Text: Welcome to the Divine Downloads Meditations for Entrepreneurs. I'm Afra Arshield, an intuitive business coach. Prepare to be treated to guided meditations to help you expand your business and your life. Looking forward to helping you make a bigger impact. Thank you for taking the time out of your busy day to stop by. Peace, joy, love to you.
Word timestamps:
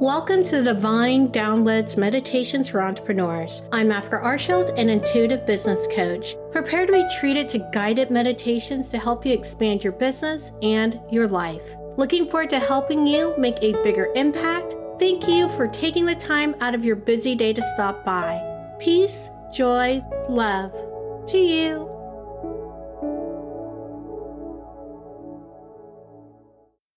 Welcome 0.00 0.44
to 0.44 0.62
the 0.62 0.72
Divine 0.72 1.28
Downloads 1.28 1.98
Meditations 1.98 2.70
for 2.70 2.80
Entrepreneurs. 2.80 3.68
I'm 3.70 3.92
Afra 3.92 4.24
Arshield, 4.24 4.72
an 4.78 4.88
intuitive 4.88 5.44
business 5.44 5.86
coach. 5.94 6.36
Prepare 6.52 6.86
to 6.86 6.92
be 6.92 7.06
treated 7.18 7.50
to 7.50 7.68
guided 7.70 8.10
meditations 8.10 8.88
to 8.92 8.98
help 8.98 9.26
you 9.26 9.34
expand 9.34 9.84
your 9.84 9.92
business 9.92 10.52
and 10.62 10.98
your 11.10 11.28
life. 11.28 11.74
Looking 11.98 12.26
forward 12.30 12.48
to 12.48 12.60
helping 12.60 13.06
you 13.06 13.34
make 13.36 13.58
a 13.60 13.74
bigger 13.82 14.08
impact. 14.16 14.74
Thank 14.98 15.28
you 15.28 15.50
for 15.50 15.68
taking 15.68 16.06
the 16.06 16.14
time 16.14 16.54
out 16.62 16.74
of 16.74 16.82
your 16.82 16.96
busy 16.96 17.34
day 17.34 17.52
to 17.52 17.60
stop 17.60 18.02
by. 18.02 18.40
Peace, 18.78 19.28
joy, 19.52 20.00
love 20.30 20.72
to 21.26 21.36
you. 21.36 21.89